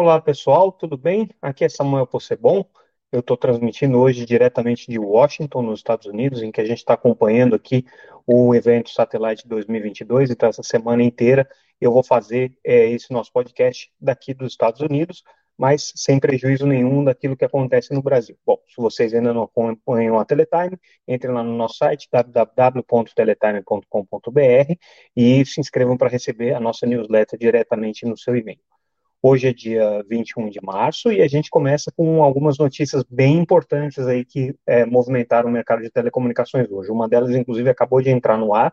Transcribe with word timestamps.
Olá 0.00 0.20
pessoal, 0.20 0.70
tudo 0.70 0.96
bem? 0.96 1.28
Aqui 1.42 1.64
é 1.64 1.68
Samuel 1.68 2.06
Possebon. 2.06 2.64
Eu 3.10 3.18
estou 3.18 3.36
transmitindo 3.36 3.98
hoje 3.98 4.24
diretamente 4.24 4.88
de 4.88 4.96
Washington, 4.96 5.62
nos 5.62 5.80
Estados 5.80 6.06
Unidos, 6.06 6.40
em 6.40 6.52
que 6.52 6.60
a 6.60 6.64
gente 6.64 6.78
está 6.78 6.94
acompanhando 6.94 7.56
aqui 7.56 7.84
o 8.24 8.54
evento 8.54 8.90
Satellite 8.90 9.48
2022. 9.48 10.30
Então, 10.30 10.48
essa 10.48 10.62
semana 10.62 11.02
inteira 11.02 11.48
eu 11.80 11.90
vou 11.90 12.04
fazer 12.04 12.56
é, 12.62 12.88
esse 12.90 13.12
nosso 13.12 13.32
podcast 13.32 13.90
daqui 14.00 14.32
dos 14.32 14.52
Estados 14.52 14.80
Unidos, 14.80 15.24
mas 15.58 15.92
sem 15.96 16.20
prejuízo 16.20 16.64
nenhum 16.64 17.02
daquilo 17.02 17.36
que 17.36 17.44
acontece 17.44 17.92
no 17.92 18.00
Brasil. 18.00 18.38
Bom, 18.46 18.60
se 18.68 18.80
vocês 18.80 19.12
ainda 19.12 19.34
não 19.34 19.42
acompanham 19.42 20.16
a 20.16 20.24
Teletime, 20.24 20.78
entrem 21.08 21.34
lá 21.34 21.42
no 21.42 21.56
nosso 21.56 21.76
site 21.76 22.08
www.teletime.com.br 22.12 24.74
e 25.16 25.44
se 25.44 25.60
inscrevam 25.60 25.96
para 25.96 26.08
receber 26.08 26.54
a 26.54 26.60
nossa 26.60 26.86
newsletter 26.86 27.36
diretamente 27.36 28.06
no 28.06 28.16
seu 28.16 28.36
e-mail. 28.36 28.60
Hoje 29.20 29.48
é 29.48 29.52
dia 29.52 30.04
21 30.08 30.48
de 30.48 30.60
março 30.62 31.10
e 31.10 31.20
a 31.20 31.26
gente 31.26 31.50
começa 31.50 31.90
com 31.90 32.22
algumas 32.22 32.56
notícias 32.56 33.02
bem 33.10 33.36
importantes 33.36 34.06
aí 34.06 34.24
que 34.24 34.54
é, 34.64 34.86
movimentaram 34.86 35.48
o 35.48 35.52
mercado 35.52 35.82
de 35.82 35.90
telecomunicações 35.90 36.70
hoje. 36.70 36.88
Uma 36.92 37.08
delas, 37.08 37.34
inclusive, 37.34 37.68
acabou 37.68 38.00
de 38.00 38.10
entrar 38.10 38.38
no 38.38 38.54
ar, 38.54 38.72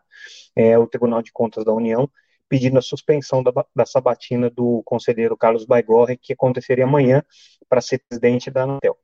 é 0.56 0.78
o 0.78 0.86
Tribunal 0.86 1.24
de 1.24 1.32
Contas 1.32 1.66
da 1.66 1.74
União 1.74 2.08
pedindo 2.48 2.78
a 2.78 2.82
suspensão 2.82 3.42
da, 3.42 3.52
da 3.76 3.88
sabatina 3.88 4.48
do 4.48 4.84
conselheiro 4.86 5.36
Carlos 5.36 5.66
Baigorre, 5.66 6.16
que 6.16 6.34
aconteceria 6.34 6.84
amanhã 6.84 7.24
para 7.68 7.82
ser 7.82 8.04
presidente 8.08 8.52
da 8.52 8.64
Anatel. 8.64 8.96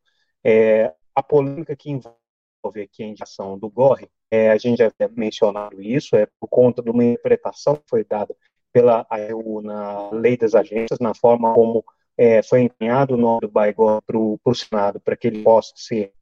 É, 0.44 0.94
a 1.16 1.24
polêmica 1.24 1.76
que 1.76 1.90
envolve 1.90 2.82
aqui 2.82 3.02
a 3.04 3.08
indicação 3.08 3.58
do 3.58 3.68
Gorre, 3.68 4.08
é, 4.30 4.52
a 4.52 4.58
gente 4.58 4.78
já 4.78 4.92
mencionado 5.16 5.82
isso, 5.82 6.16
é 6.16 6.28
por 6.40 6.48
conta 6.48 6.84
de 6.84 6.92
uma 6.92 7.04
interpretação 7.04 7.76
que 7.76 7.84
foi 7.90 8.04
dada 8.04 8.36
pela 8.72 9.06
AEU 9.10 9.62
na 9.62 10.10
lei 10.12 10.38
das 10.38 10.56
agências, 10.56 11.00
na 11.00 11.14
forma 11.14 11.54
como 11.54 11.84
é, 12.18 12.44
foi 12.44 12.62
encaminhado 12.62 13.16
o 13.16 13.18
nome 13.18 13.42
do 13.42 13.50
Baigó 13.50 14.02
para 14.02 14.18
o 14.18 14.56
Senado, 14.56 15.00
para 15.00 15.16
que 15.16 15.28
ele 15.28 15.44
possa 15.44 15.74
ser 15.76 16.14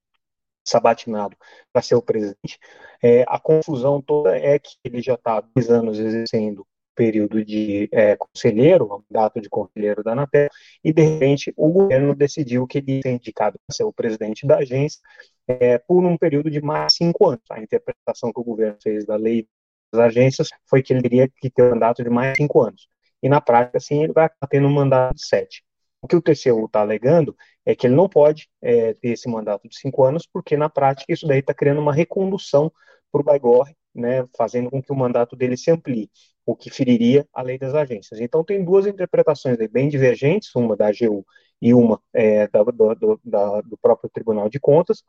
sabatinado 0.65 1.35
para 1.73 1.81
ser 1.81 1.95
o 1.95 2.01
presidente. 2.01 2.59
É, 3.01 3.23
a 3.27 3.39
confusão 3.39 4.01
toda 4.01 4.37
é 4.37 4.59
que 4.59 4.77
ele 4.83 5.01
já 5.01 5.15
está 5.15 5.41
dois 5.41 5.69
anos 5.69 5.97
exercendo 5.99 6.65
período 6.95 7.45
de 7.45 7.87
é, 7.93 8.17
conselheiro, 8.17 8.89
mandato 9.09 9.39
de 9.39 9.47
conselheiro 9.49 10.03
da 10.03 10.11
Anatel, 10.11 10.49
e 10.83 10.91
de 10.91 11.01
repente 11.01 11.53
o 11.55 11.69
governo 11.69 12.13
decidiu 12.13 12.67
que 12.67 12.79
ele 12.79 12.99
ia 13.05 13.11
indicado 13.11 13.57
para 13.65 13.73
ser 13.73 13.85
o 13.85 13.93
presidente 13.93 14.45
da 14.45 14.57
agência 14.57 14.99
é, 15.47 15.77
por 15.77 16.03
um 16.03 16.17
período 16.17 16.51
de 16.51 16.61
mais 16.61 16.93
cinco 16.93 17.29
anos. 17.29 17.43
A 17.49 17.61
interpretação 17.61 18.33
que 18.33 18.39
o 18.41 18.43
governo 18.43 18.77
fez 18.83 19.05
da 19.05 19.15
lei 19.15 19.47
agências 19.93 20.49
foi 20.69 20.83
que 20.83 20.93
ele 20.93 21.01
teria 21.01 21.29
que 21.29 21.49
ter 21.49 21.63
um 21.63 21.69
mandato 21.71 22.03
de 22.03 22.09
mais 22.09 22.35
cinco 22.37 22.61
anos. 22.61 22.87
E 23.21 23.29
na 23.29 23.41
prática, 23.41 23.77
assim, 23.77 24.03
ele 24.03 24.13
vai 24.13 24.25
acabar 24.25 24.47
tendo 24.49 24.67
um 24.67 24.73
mandato 24.73 25.15
de 25.15 25.25
sete. 25.25 25.63
O 26.01 26.07
que 26.07 26.15
o 26.15 26.21
TCU 26.21 26.65
está 26.65 26.81
alegando 26.81 27.35
é 27.65 27.75
que 27.75 27.87
ele 27.87 27.95
não 27.95 28.07
pode 28.07 28.49
é, 28.61 28.93
ter 28.93 29.09
esse 29.09 29.27
mandato 29.29 29.67
de 29.67 29.77
cinco 29.77 30.03
anos, 30.03 30.27
porque 30.31 30.55
na 30.55 30.69
prática 30.69 31.11
isso 31.11 31.27
daí 31.27 31.39
está 31.39 31.53
criando 31.53 31.81
uma 31.81 31.93
recondução 31.93 32.71
para 33.11 33.21
o 33.21 33.23
Baigorre, 33.23 33.75
né, 33.93 34.25
fazendo 34.37 34.69
com 34.69 34.81
que 34.81 34.91
o 34.91 34.95
mandato 34.95 35.35
dele 35.35 35.57
se 35.57 35.69
amplie, 35.71 36.09
o 36.45 36.55
que 36.55 36.69
feriria 36.69 37.27
a 37.33 37.41
lei 37.41 37.57
das 37.57 37.73
agências. 37.75 38.19
Então 38.21 38.43
tem 38.43 38.63
duas 38.63 38.87
interpretações 38.87 39.57
bem 39.69 39.89
divergentes, 39.89 40.55
uma 40.55 40.75
da 40.75 40.87
AGU 40.87 41.25
e 41.61 41.73
uma 41.73 42.01
é, 42.13 42.47
da, 42.47 42.63
do, 42.63 43.19
da, 43.23 43.61
do 43.61 43.77
próprio 43.77 44.09
Tribunal 44.09 44.49
de 44.49 44.59
Contas, 44.59 45.03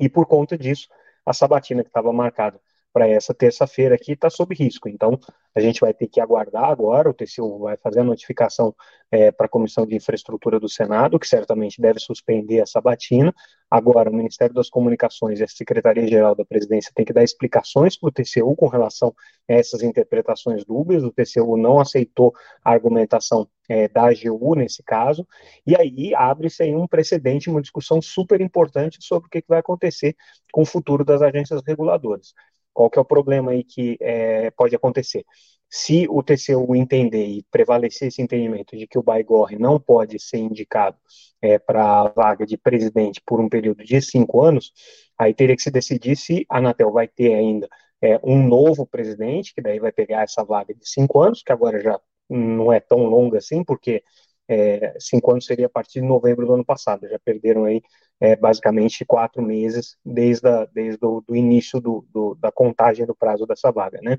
e 0.00 0.08
por 0.08 0.26
conta 0.26 0.56
disso, 0.56 0.88
a 1.24 1.32
sabatina 1.32 1.82
que 1.82 1.88
estava 1.88 2.12
marcada 2.12 2.60
para 2.96 3.06
essa 3.06 3.34
terça-feira 3.34 3.94
aqui 3.94 4.12
está 4.12 4.30
sob 4.30 4.54
risco. 4.54 4.88
Então, 4.88 5.20
a 5.54 5.60
gente 5.60 5.82
vai 5.82 5.92
ter 5.92 6.08
que 6.08 6.18
aguardar 6.18 6.64
agora, 6.64 7.10
o 7.10 7.12
TCU 7.12 7.58
vai 7.58 7.76
fazer 7.76 8.00
a 8.00 8.04
notificação 8.04 8.74
é, 9.10 9.30
para 9.30 9.44
a 9.44 9.48
Comissão 9.50 9.86
de 9.86 9.94
Infraestrutura 9.94 10.58
do 10.58 10.66
Senado, 10.66 11.18
que 11.18 11.28
certamente 11.28 11.78
deve 11.78 12.00
suspender 12.00 12.56
essa 12.56 12.80
batina. 12.80 13.34
Agora, 13.70 14.08
o 14.08 14.14
Ministério 14.14 14.54
das 14.54 14.70
Comunicações 14.70 15.40
e 15.40 15.44
a 15.44 15.46
Secretaria-Geral 15.46 16.34
da 16.34 16.46
Presidência 16.46 16.90
tem 16.94 17.04
que 17.04 17.12
dar 17.12 17.22
explicações 17.22 17.98
para 17.98 18.08
o 18.08 18.10
TCU 18.10 18.56
com 18.56 18.66
relação 18.66 19.14
a 19.46 19.52
essas 19.52 19.82
interpretações 19.82 20.64
dúbias. 20.64 21.04
O 21.04 21.12
TCU 21.12 21.58
não 21.58 21.78
aceitou 21.78 22.32
a 22.64 22.72
argumentação 22.72 23.46
é, 23.68 23.88
da 23.88 24.08
AGU 24.08 24.54
nesse 24.54 24.82
caso, 24.82 25.26
e 25.66 25.76
aí 25.76 26.14
abre-se 26.14 26.62
aí 26.62 26.74
um 26.74 26.86
precedente, 26.86 27.50
uma 27.50 27.60
discussão 27.60 28.00
super 28.00 28.40
importante 28.40 28.98
sobre 29.02 29.26
o 29.26 29.30
que, 29.30 29.42
que 29.42 29.48
vai 29.48 29.58
acontecer 29.58 30.16
com 30.50 30.62
o 30.62 30.66
futuro 30.66 31.04
das 31.04 31.20
agências 31.20 31.60
reguladoras. 31.66 32.32
Qual 32.76 32.90
que 32.90 32.98
é 32.98 33.02
o 33.02 33.06
problema 33.06 33.52
aí 33.52 33.64
que 33.64 33.96
é, 34.02 34.50
pode 34.50 34.76
acontecer? 34.76 35.24
Se 35.66 36.06
o 36.10 36.22
TCU 36.22 36.76
entender 36.76 37.24
e 37.26 37.42
prevalecer 37.50 38.08
esse 38.08 38.20
entendimento 38.20 38.76
de 38.76 38.86
que 38.86 38.98
o 38.98 39.02
Baigorre 39.02 39.58
não 39.58 39.80
pode 39.80 40.18
ser 40.20 40.36
indicado 40.36 40.98
é, 41.40 41.58
para 41.58 42.02
a 42.02 42.08
vaga 42.08 42.44
de 42.44 42.58
presidente 42.58 43.22
por 43.24 43.40
um 43.40 43.48
período 43.48 43.82
de 43.82 43.98
cinco 44.02 44.42
anos, 44.44 44.72
aí 45.18 45.32
teria 45.32 45.56
que 45.56 45.62
se 45.62 45.70
decidir 45.70 46.16
se 46.16 46.44
a 46.50 46.58
Anatel 46.58 46.92
vai 46.92 47.08
ter 47.08 47.32
ainda 47.32 47.66
é, 48.02 48.20
um 48.22 48.46
novo 48.46 48.86
presidente, 48.86 49.54
que 49.54 49.62
daí 49.62 49.80
vai 49.80 49.90
pegar 49.90 50.24
essa 50.24 50.44
vaga 50.44 50.74
de 50.74 50.86
cinco 50.86 51.22
anos, 51.22 51.42
que 51.42 51.52
agora 51.52 51.80
já 51.80 51.98
não 52.28 52.70
é 52.70 52.78
tão 52.78 53.06
longa 53.06 53.38
assim, 53.38 53.64
porque 53.64 54.04
é, 54.48 54.94
cinco 54.98 55.30
anos 55.30 55.44
seria 55.46 55.66
a 55.66 55.70
partir 55.70 56.00
de 56.00 56.06
novembro 56.06 56.46
do 56.46 56.54
ano 56.54 56.64
passado, 56.64 57.08
já 57.08 57.18
perderam 57.18 57.64
aí 57.64 57.82
é, 58.20 58.36
basicamente 58.36 59.04
quatro 59.04 59.42
meses 59.42 59.96
desde, 60.04 60.48
a, 60.48 60.66
desde 60.66 61.04
o 61.04 61.20
do 61.20 61.36
início 61.36 61.80
do, 61.80 62.06
do, 62.10 62.34
da 62.36 62.50
contagem 62.52 63.06
do 63.06 63.14
prazo 63.14 63.46
dessa 63.46 63.70
vaga, 63.70 64.00
né? 64.02 64.18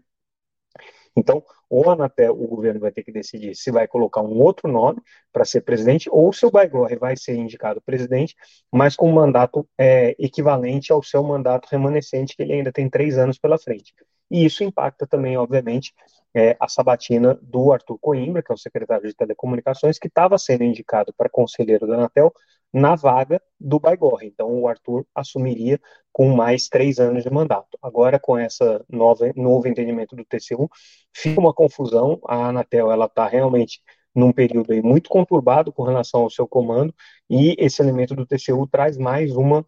Então, 1.16 1.44
a 1.72 1.92
Anatel, 1.92 2.34
o 2.34 2.48
governo 2.48 2.80
vai 2.80 2.92
ter 2.92 3.04
que 3.04 3.12
decidir 3.12 3.56
se 3.56 3.72
vai 3.72 3.88
colocar 3.88 4.22
um 4.22 4.40
outro 4.40 4.72
nome 4.72 5.02
para 5.34 5.44
ser 5.44 5.62
presidente, 5.62 6.08
ou 6.12 6.32
se 6.32 6.46
o 6.46 6.52
Baigorre 6.52 6.96
vai 6.96 7.18
ser 7.18 7.36
indicado 7.36 7.82
presidente, 7.82 8.36
mas 8.72 8.96
com 8.96 9.10
um 9.10 9.14
mandato 9.14 9.68
é, 9.78 10.16
equivalente 10.20 10.92
ao 10.92 11.02
seu 11.02 11.24
mandato 11.24 11.68
remanescente, 11.72 12.36
que 12.36 12.44
ele 12.44 12.54
ainda 12.54 12.72
tem 12.72 12.88
três 12.88 13.18
anos 13.18 13.40
pela 13.40 13.58
frente. 13.58 13.94
E 14.30 14.46
isso 14.46 14.64
impacta 14.64 15.08
também, 15.08 15.38
obviamente, 15.38 15.94
é, 16.34 16.56
a 16.60 16.68
sabatina 16.68 17.38
do 17.42 17.72
Arthur 17.72 17.98
Coimbra, 18.00 18.44
que 18.44 18.52
é 18.52 18.56
o 18.56 18.58
secretário 18.58 19.08
de 19.08 19.16
Telecomunicações, 19.16 19.98
que 19.98 20.08
estava 20.08 20.38
sendo 20.38 20.64
indicado 20.64 21.14
para 21.18 21.30
conselheiro 21.30 21.88
da 21.88 21.96
Anatel 21.96 22.34
na 22.74 22.96
vaga 22.96 23.42
do 23.60 23.80
Baigorre. 23.80 24.28
Então, 24.28 24.60
o 24.60 24.68
Arthur 24.68 25.06
assumiria 25.16 25.80
com 26.12 26.36
mais 26.36 26.68
três 26.68 27.00
anos 27.00 27.24
de 27.24 27.30
mandato. 27.30 27.78
Agora, 27.82 28.20
com 28.20 28.38
essa 28.38 28.84
nova 28.90 29.32
novo 29.36 29.68
entendimento 29.68 30.16
do 30.16 30.26
TCU, 30.26 30.70
fica 31.14 31.40
uma 31.40 31.54
confusão. 31.54 32.20
A 32.28 32.48
Anatel 32.50 32.92
ela 32.92 33.06
está 33.06 33.28
realmente 33.28 33.82
num 34.14 34.32
período 34.34 34.74
aí 34.74 34.82
muito 34.82 35.10
conturbado 35.10 35.72
com 35.72 35.84
relação 35.84 36.24
ao 36.24 36.30
seu 36.30 36.48
comando, 36.48 36.94
e 37.30 37.56
esse 37.60 37.82
elemento 37.82 38.16
do 38.16 38.26
TCU 38.26 38.68
traz 38.68 38.98
mais 38.98 39.36
uma 39.36 39.64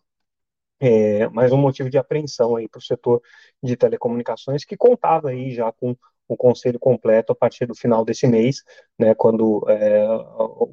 é, 0.79 1.28
mais 1.29 1.51
um 1.51 1.57
motivo 1.57 1.90
de 1.90 1.97
apreensão 1.97 2.56
aí 2.56 2.67
para 2.67 2.79
o 2.79 2.81
setor 2.81 3.22
de 3.62 3.75
telecomunicações 3.75 4.63
que 4.63 4.78
contava 4.78 5.29
aí 5.29 5.51
já 5.51 5.72
com 5.72 5.95
o 6.28 6.38
conselho 6.38 6.79
completo 6.79 7.34
a 7.34 7.35
partir 7.35 7.66
do 7.66 7.73
final 7.75 8.06
desse 8.06 8.28
mês, 8.28 8.63
né, 8.97 9.16
quando 9.16 9.66
é, 9.68 10.06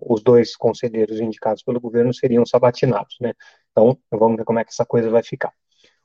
os 0.03 0.23
dois 0.23 0.55
conselheiros 0.55 1.19
indicados 1.19 1.63
pelo 1.63 1.81
governo 1.81 2.13
seriam 2.13 2.45
sabatinados, 2.45 3.17
né. 3.21 3.33
Então, 3.73 3.99
vamos 4.11 4.37
ver 4.37 4.45
como 4.45 4.59
é 4.59 4.65
que 4.65 4.71
essa 4.71 4.85
coisa 4.85 5.11
vai 5.11 5.23
ficar. 5.23 5.53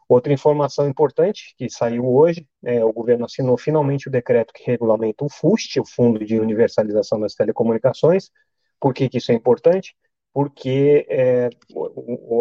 Outra 0.07 0.33
informação 0.33 0.89
importante 0.89 1.53
que 1.57 1.69
saiu 1.69 2.05
hoje, 2.05 2.45
é, 2.65 2.83
o 2.83 2.91
governo 2.91 3.25
assinou 3.25 3.57
finalmente 3.57 4.07
o 4.07 4.11
decreto 4.11 4.53
que 4.53 4.63
regulamenta 4.65 5.23
o 5.23 5.29
FUST, 5.29 5.79
o 5.79 5.85
Fundo 5.85 6.23
de 6.25 6.39
Universalização 6.39 7.19
das 7.19 7.33
Telecomunicações. 7.33 8.29
Por 8.79 8.93
que, 8.93 9.07
que 9.07 9.19
isso 9.19 9.31
é 9.31 9.35
importante? 9.35 9.95
Porque 10.33 11.05
é, 11.09 11.49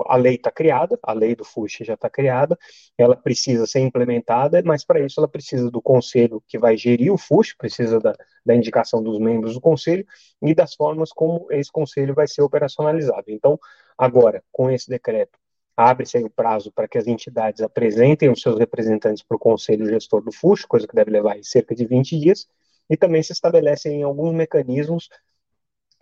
a 0.06 0.16
lei 0.16 0.36
está 0.36 0.50
criada, 0.50 0.98
a 1.02 1.12
lei 1.12 1.34
do 1.34 1.44
FUSH 1.44 1.84
já 1.84 1.94
está 1.94 2.08
criada, 2.08 2.56
ela 2.96 3.16
precisa 3.16 3.66
ser 3.66 3.80
implementada, 3.80 4.62
mas 4.64 4.84
para 4.84 5.00
isso 5.00 5.18
ela 5.18 5.28
precisa 5.28 5.70
do 5.70 5.82
conselho 5.82 6.42
que 6.46 6.58
vai 6.58 6.76
gerir 6.76 7.12
o 7.12 7.19
FUSH, 7.19 7.56
precisa 7.56 7.98
da, 7.98 8.14
da, 8.46 8.54
indicação 8.54 9.02
dos 9.02 9.19
membros 9.19 9.54
do 9.54 9.60
conselho 9.60 10.06
e 10.40 10.54
das 10.54 10.75
formas 10.75 11.12
como 11.12 11.48
esse 11.50 11.70
conselho 11.70 12.14
vai 12.14 12.28
ser 12.28 12.42
operacionalizado. 12.42 13.25
Então, 13.28 13.58
agora, 13.98 14.43
com 14.52 14.70
esse 14.70 14.88
decreto, 14.88 15.36
abre-se 15.76 16.19
o 16.19 16.31
prazo 16.31 16.70
para 16.70 16.86
que 16.86 16.98
as 16.98 17.06
entidades 17.06 17.62
apresentem 17.62 18.31
os 18.31 18.40
seus 18.40 18.58
representantes 18.58 19.22
para 19.22 19.36
o 19.36 19.40
conselho 19.40 19.86
gestor 19.86 20.22
do 20.22 20.31
FUSH, 20.31 20.64
coisa 20.66 20.86
que 20.86 20.94
deve 20.94 21.10
levar 21.10 21.36
cerca 21.43 21.75
de 21.75 21.86
20 21.86 22.19
dias, 22.19 22.46
e 22.88 22.96
também 22.96 23.22
se 23.22 23.32
estabelecem 23.32 24.02
alguns 24.02 24.34
mecanismos 24.34 25.08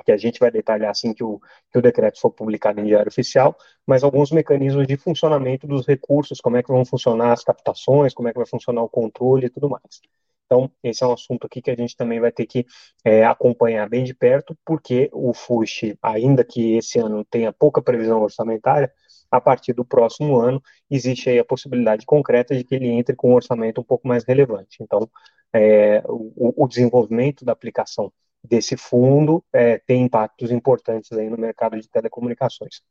que 0.05 0.13
a 0.13 0.17
gente 0.17 0.39
vai 0.41 0.51
detalhar 0.51 0.91
assim 0.91 1.13
que 1.13 1.25
o, 1.25 1.41
que 1.71 1.79
o 1.79 1.83
decreto 1.83 2.21
for 2.21 2.31
publicado 2.31 2.81
em 2.81 2.85
diário 2.85 3.09
oficial, 3.09 3.57
mas 3.87 4.05
alguns 4.05 4.31
mecanismos 4.31 4.87
de 4.87 4.97
funcionamento 4.97 5.67
dos 5.67 5.87
recursos, 5.87 6.41
como 6.41 6.57
é 6.57 6.63
que 6.63 6.73
vão 6.73 6.85
funcionar 6.85 7.33
as 7.33 7.45
captações, 7.45 8.15
como 8.15 8.29
é 8.29 8.33
que 8.33 8.39
vai 8.39 8.47
funcionar 8.47 8.83
o 8.83 8.89
controle 8.89 9.47
e 9.47 9.51
tudo 9.51 9.69
mais. 9.69 10.01
Então, 10.47 10.71
esse 10.83 11.05
é 11.05 11.07
um 11.07 11.13
assunto 11.13 11.47
aqui 11.47 11.61
que 11.61 11.71
a 11.71 11.77
gente 11.77 11.95
também 11.95 12.19
vai 12.21 12.33
ter 12.33 12.47
que 12.47 12.65
é, 13.05 13.23
acompanhar 13.25 13.87
bem 13.87 14.03
de 14.03 14.15
perto, 14.15 14.57
porque 14.65 15.11
o 15.13 15.35
FUSH, 15.35 15.95
ainda 16.03 16.43
que 16.43 16.77
esse 16.79 16.99
ano 16.99 17.23
tenha 17.25 17.53
pouca 17.53 17.83
previsão 17.83 18.23
orçamentária, 18.23 18.91
a 19.31 19.41
partir 19.43 19.75
do 19.75 19.85
próximo 19.85 20.39
ano 20.39 20.63
existe 20.91 21.29
aí 21.29 21.39
a 21.39 21.45
possibilidade 21.45 22.07
concreta 22.07 22.57
de 22.57 22.65
que 22.65 22.75
ele 22.75 22.89
entre 22.89 23.15
com 23.15 23.33
um 23.33 23.35
orçamento 23.35 23.83
um 23.83 23.85
pouco 23.85 24.09
mais 24.09 24.25
relevante. 24.25 24.79
Então, 24.81 25.09
é, 25.53 26.03
o, 26.07 26.65
o 26.65 26.67
desenvolvimento 26.67 27.45
da 27.45 27.53
aplicação 27.53 28.11
desse 28.43 28.77
fundo 28.77 29.45
é, 29.53 29.79
tem 29.79 30.03
impactos 30.03 30.51
importantes 30.51 31.13
aí 31.13 31.29
no 31.29 31.37
mercado 31.37 31.79
de 31.79 31.89
telecomunicações. 31.89 32.83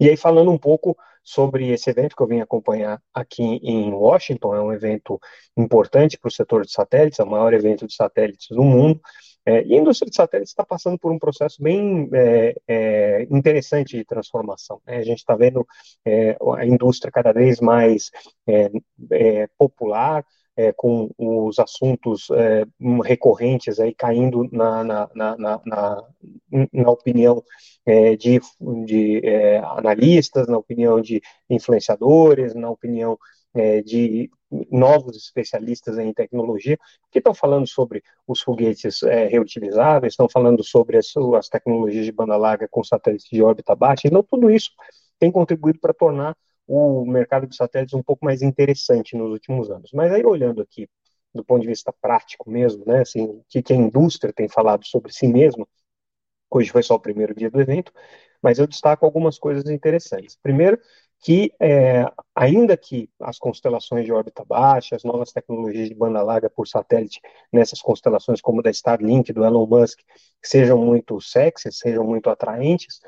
E 0.00 0.08
aí, 0.08 0.16
falando 0.16 0.52
um 0.52 0.58
pouco 0.58 0.96
sobre 1.24 1.70
esse 1.70 1.90
evento 1.90 2.14
que 2.14 2.22
eu 2.22 2.26
vim 2.26 2.40
acompanhar 2.40 3.02
aqui 3.12 3.42
em 3.42 3.92
Washington, 3.92 4.54
é 4.54 4.62
um 4.62 4.72
evento 4.72 5.20
importante 5.56 6.16
para 6.16 6.28
o 6.28 6.30
setor 6.30 6.64
de 6.64 6.70
satélites, 6.70 7.18
é 7.18 7.24
o 7.24 7.30
maior 7.30 7.52
evento 7.52 7.84
de 7.84 7.94
satélites 7.94 8.46
do 8.48 8.62
mundo, 8.62 9.00
é, 9.44 9.64
e 9.64 9.74
a 9.74 9.78
indústria 9.78 10.08
de 10.08 10.14
satélites 10.14 10.52
está 10.52 10.64
passando 10.64 10.98
por 10.98 11.10
um 11.10 11.18
processo 11.18 11.62
bem 11.62 12.08
é, 12.12 12.54
é, 12.68 13.22
interessante 13.30 13.96
de 13.96 14.04
transformação. 14.04 14.80
Né? 14.86 14.98
A 14.98 15.02
gente 15.02 15.18
está 15.18 15.34
vendo 15.34 15.66
é, 16.04 16.36
a 16.56 16.66
indústria 16.66 17.10
cada 17.10 17.32
vez 17.32 17.58
mais 17.58 18.10
é, 18.46 19.48
é, 20.58 20.72
com 20.72 21.08
os 21.16 21.58
assuntos 21.60 22.28
recorrentes 23.04 23.78
aí 23.78 23.94
caindo 23.94 24.48
na, 24.50 24.82
na, 24.82 25.08
na, 25.14 25.36
na, 25.64 26.04
na 26.72 26.90
opinião 26.90 27.42
de, 28.18 28.40
de 28.84 29.22
analistas, 29.62 30.48
na 30.48 30.58
opinião 30.58 31.00
de 31.00 31.22
influenciadores, 31.48 32.54
na 32.54 32.68
opinião 32.68 33.16
é, 33.54 33.82
de 33.82 34.30
novos 34.70 35.16
especialistas 35.16 35.98
em 35.98 36.12
tecnologia 36.12 36.78
que 37.10 37.18
estão 37.18 37.34
falando 37.34 37.66
sobre 37.66 38.02
os 38.26 38.40
foguetes 38.40 39.02
é, 39.02 39.26
reutilizáveis, 39.26 40.12
estão 40.12 40.28
falando 40.28 40.64
sobre 40.64 40.96
as, 40.96 41.12
as, 41.36 41.48
tecnologias 41.48 42.04
de 42.04 42.12
banda 42.12 42.36
larga 42.36 42.66
com 42.68 42.82
satélites 42.82 43.28
de 43.30 43.42
órbita 43.42 43.74
baixa. 43.74 44.08
Então, 44.08 44.22
tudo 44.22 44.50
isso 44.50 44.70
tem 45.18 45.30
contribuído 45.30 45.78
para 45.80 45.92
tornar 45.92 46.36
o 46.68 47.04
mercado 47.06 47.46
de 47.46 47.56
satélites 47.56 47.94
um 47.94 48.02
pouco 48.02 48.24
mais 48.24 48.42
interessante 48.42 49.16
nos 49.16 49.30
últimos 49.30 49.70
anos. 49.70 49.90
Mas 49.92 50.12
aí, 50.12 50.24
olhando 50.24 50.60
aqui 50.60 50.88
do 51.34 51.44
ponto 51.44 51.62
de 51.62 51.68
vista 51.68 51.92
prático 51.92 52.50
mesmo, 52.50 52.84
né, 52.86 53.00
assim, 53.00 53.22
o 53.24 53.44
que, 53.48 53.62
que 53.62 53.72
a 53.72 53.76
indústria 53.76 54.32
tem 54.32 54.48
falado 54.48 54.84
sobre 54.86 55.12
si 55.12 55.26
mesma, 55.28 55.66
hoje 56.50 56.70
foi 56.70 56.82
só 56.82 56.94
o 56.94 57.00
primeiro 57.00 57.34
dia 57.34 57.50
do 57.50 57.60
evento, 57.60 57.92
mas 58.42 58.58
eu 58.58 58.66
destaco 58.66 59.04
algumas 59.04 59.38
coisas 59.38 59.68
interessantes. 59.70 60.36
Primeiro, 60.42 60.78
que, 61.20 61.52
é, 61.60 62.04
ainda 62.34 62.76
que 62.76 63.10
as 63.20 63.38
constelações 63.38 64.04
de 64.04 64.12
órbita 64.12 64.44
baixa, 64.44 64.94
as 64.94 65.02
novas 65.02 65.32
tecnologias 65.32 65.88
de 65.88 65.94
banda 65.94 66.22
larga 66.22 66.48
por 66.48 66.66
satélite 66.66 67.20
nessas 67.52 67.80
constelações 67.80 68.40
como 68.40 68.62
da 68.62 68.70
Starlink, 68.70 69.32
do 69.32 69.44
Elon 69.44 69.66
Musk, 69.66 69.98
sejam 70.42 70.78
muito 70.78 71.20
sexy, 71.20 71.72
sejam 71.72 72.04
muito 72.04 72.30
atraentes, 72.30 73.00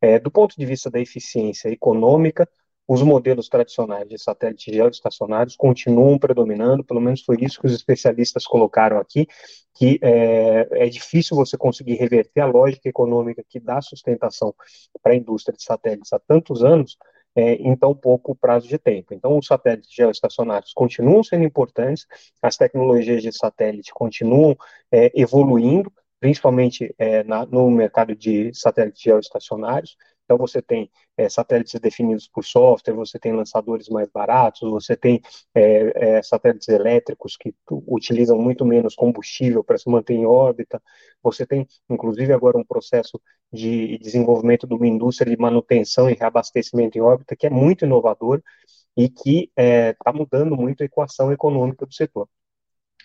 é, 0.00 0.18
do 0.18 0.30
ponto 0.30 0.56
de 0.58 0.66
vista 0.66 0.90
da 0.90 0.98
eficiência 0.98 1.68
econômica, 1.68 2.48
os 2.92 3.02
modelos 3.02 3.48
tradicionais 3.48 4.06
de 4.06 4.18
satélites 4.18 4.74
geoestacionários 4.74 5.56
continuam 5.56 6.18
predominando, 6.18 6.84
pelo 6.84 7.00
menos 7.00 7.22
foi 7.22 7.38
isso 7.40 7.58
que 7.58 7.66
os 7.66 7.72
especialistas 7.72 8.44
colocaram 8.44 8.98
aqui, 8.98 9.26
que 9.72 9.98
é, 10.02 10.68
é 10.72 10.88
difícil 10.90 11.34
você 11.34 11.56
conseguir 11.56 11.94
reverter 11.94 12.42
a 12.42 12.46
lógica 12.46 12.86
econômica 12.86 13.42
que 13.48 13.58
dá 13.58 13.80
sustentação 13.80 14.54
para 15.02 15.12
a 15.12 15.16
indústria 15.16 15.56
de 15.56 15.64
satélites 15.64 16.12
há 16.12 16.18
tantos 16.18 16.62
anos, 16.62 16.98
é, 17.34 17.54
em 17.54 17.74
tão 17.74 17.94
pouco 17.94 18.34
prazo 18.34 18.68
de 18.68 18.76
tempo. 18.76 19.14
Então, 19.14 19.38
os 19.38 19.46
satélites 19.46 19.90
geoestacionários 19.90 20.74
continuam 20.74 21.24
sendo 21.24 21.44
importantes, 21.44 22.06
as 22.42 22.58
tecnologias 22.58 23.22
de 23.22 23.32
satélite 23.32 23.90
continuam 23.94 24.54
é, 24.92 25.10
evoluindo, 25.18 25.90
principalmente 26.20 26.94
é, 26.98 27.24
na, 27.24 27.46
no 27.46 27.70
mercado 27.70 28.14
de 28.14 28.52
satélites 28.52 29.00
geoestacionários. 29.00 29.96
Então, 30.24 30.38
você 30.38 30.62
tem 30.62 30.90
é, 31.16 31.28
satélites 31.28 31.78
definidos 31.80 32.28
por 32.28 32.44
software, 32.44 32.94
você 32.94 33.18
tem 33.18 33.32
lançadores 33.32 33.88
mais 33.88 34.08
baratos, 34.10 34.68
você 34.70 34.96
tem 34.96 35.20
é, 35.54 36.18
é, 36.18 36.22
satélites 36.22 36.68
elétricos 36.68 37.36
que 37.36 37.54
utilizam 37.70 38.38
muito 38.38 38.64
menos 38.64 38.94
combustível 38.94 39.62
para 39.62 39.78
se 39.78 39.90
manter 39.90 40.14
em 40.14 40.26
órbita, 40.26 40.82
você 41.22 41.46
tem, 41.46 41.66
inclusive, 41.88 42.32
agora 42.32 42.58
um 42.58 42.64
processo 42.64 43.20
de 43.52 43.98
desenvolvimento 43.98 44.66
de 44.66 44.74
uma 44.74 44.86
indústria 44.86 45.34
de 45.34 45.40
manutenção 45.40 46.08
e 46.08 46.14
reabastecimento 46.14 46.96
em 46.96 47.00
órbita 47.00 47.36
que 47.36 47.46
é 47.46 47.50
muito 47.50 47.84
inovador 47.84 48.42
e 48.96 49.08
que 49.08 49.50
está 49.56 50.12
mudando 50.12 50.56
muito 50.56 50.82
a 50.82 50.86
equação 50.86 51.32
econômica 51.32 51.86
do 51.86 51.92
setor. 51.94 52.28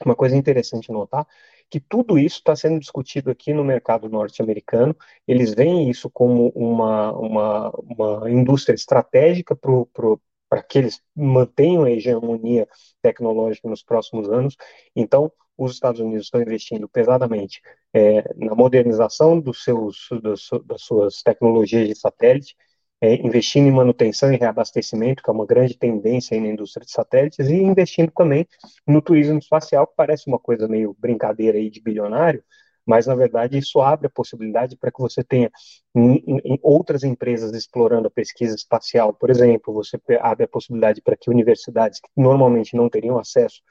Uma 0.05 0.15
coisa 0.15 0.35
interessante 0.35 0.91
notar 0.91 1.25
que 1.69 1.79
tudo 1.79 2.17
isso 2.17 2.37
está 2.37 2.55
sendo 2.55 2.79
discutido 2.79 3.29
aqui 3.29 3.53
no 3.53 3.63
mercado 3.63 4.09
norte-americano. 4.09 4.95
Eles 5.27 5.53
veem 5.53 5.89
isso 5.89 6.09
como 6.09 6.49
uma, 6.49 7.11
uma, 7.11 7.69
uma 7.79 8.31
indústria 8.31 8.75
estratégica 8.75 9.55
para 9.55 10.63
que 10.63 10.77
eles 10.77 11.01
mantenham 11.15 11.83
a 11.83 11.91
hegemonia 11.91 12.67
tecnológica 13.01 13.67
nos 13.67 13.83
próximos 13.83 14.29
anos. 14.29 14.55
Então, 14.95 15.31
os 15.57 15.73
Estados 15.73 15.99
Unidos 15.99 16.25
estão 16.25 16.41
investindo 16.41 16.87
pesadamente 16.87 17.61
é, 17.93 18.33
na 18.35 18.53
modernização 18.53 19.39
dos 19.39 19.63
seus, 19.63 20.07
das, 20.21 20.49
das 20.65 20.81
suas 20.83 21.23
tecnologias 21.23 21.87
de 21.87 21.95
satélite, 21.95 22.55
é, 23.01 23.15
investindo 23.15 23.67
em 23.67 23.71
manutenção 23.71 24.33
e 24.33 24.37
reabastecimento, 24.37 25.21
que 25.23 25.29
é 25.29 25.33
uma 25.33 25.45
grande 25.45 25.77
tendência 25.77 26.39
na 26.39 26.47
indústria 26.47 26.85
de 26.85 26.91
satélites, 26.91 27.47
e 27.47 27.55
investindo 27.55 28.11
também 28.11 28.47
no 28.87 29.01
turismo 29.01 29.37
espacial, 29.37 29.87
que 29.87 29.93
parece 29.95 30.27
uma 30.27 30.39
coisa 30.39 30.67
meio 30.67 30.95
brincadeira 30.99 31.57
aí 31.57 31.69
de 31.69 31.81
bilionário, 31.81 32.43
mas 32.85 33.05
na 33.05 33.13
verdade 33.15 33.57
isso 33.57 33.81
abre 33.81 34.07
a 34.07 34.09
possibilidade 34.09 34.77
para 34.77 34.91
que 34.91 35.01
você 35.01 35.23
tenha 35.23 35.51
em, 35.93 36.23
em 36.25 36.59
outras 36.63 37.03
empresas 37.03 37.53
explorando 37.53 38.07
a 38.07 38.11
pesquisa 38.11 38.55
espacial, 38.55 39.13
por 39.13 39.29
exemplo, 39.29 39.73
você 39.73 39.99
abre 40.21 40.45
a 40.45 40.47
possibilidade 40.47 41.01
para 41.01 41.17
que 41.17 41.29
universidades 41.29 41.99
que 41.99 42.09
normalmente 42.15 42.75
não 42.75 42.89
teriam 42.89 43.19
acesso 43.19 43.61